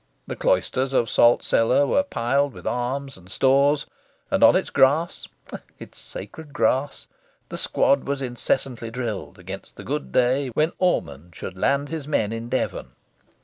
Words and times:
The 0.25 0.35
cloisters 0.35 0.93
of 0.93 1.11
Salt 1.11 1.43
Cellar 1.43 1.85
were 1.85 2.01
piled 2.01 2.53
with 2.53 2.65
arms 2.65 3.17
and 3.17 3.29
stores; 3.29 3.85
and 4.31 4.43
on 4.43 4.55
its 4.55 4.71
grass 4.71 5.27
its 5.77 5.99
sacred 5.99 6.51
grass! 6.53 7.05
the 7.49 7.57
squad 7.59 8.05
was 8.07 8.19
incessantly 8.19 8.89
drilled, 8.89 9.37
against 9.37 9.75
the 9.75 9.83
good 9.83 10.11
day 10.11 10.47
when 10.47 10.71
Ormond 10.79 11.35
should 11.35 11.55
land 11.55 11.89
his 11.89 12.07
men 12.07 12.31
in 12.33 12.49
Devon. 12.49 12.95